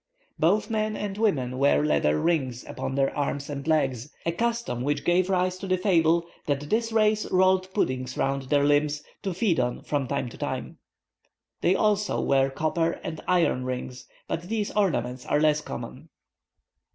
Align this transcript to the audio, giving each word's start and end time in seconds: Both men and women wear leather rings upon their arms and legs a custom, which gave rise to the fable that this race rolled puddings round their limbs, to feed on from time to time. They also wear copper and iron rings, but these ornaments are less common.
Both 0.39 0.71
men 0.71 0.97
and 0.97 1.15
women 1.15 1.59
wear 1.59 1.85
leather 1.85 2.19
rings 2.19 2.65
upon 2.65 2.95
their 2.95 3.15
arms 3.15 3.51
and 3.51 3.67
legs 3.67 4.11
a 4.25 4.31
custom, 4.31 4.81
which 4.81 5.05
gave 5.05 5.29
rise 5.29 5.59
to 5.59 5.67
the 5.67 5.77
fable 5.77 6.25
that 6.47 6.71
this 6.71 6.91
race 6.91 7.29
rolled 7.31 7.71
puddings 7.75 8.17
round 8.17 8.49
their 8.49 8.63
limbs, 8.63 9.03
to 9.21 9.31
feed 9.31 9.59
on 9.59 9.83
from 9.83 10.07
time 10.07 10.27
to 10.29 10.39
time. 10.39 10.79
They 11.61 11.75
also 11.75 12.19
wear 12.19 12.49
copper 12.49 12.93
and 13.03 13.21
iron 13.27 13.63
rings, 13.63 14.07
but 14.27 14.41
these 14.49 14.71
ornaments 14.75 15.23
are 15.27 15.39
less 15.39 15.61
common. 15.61 16.09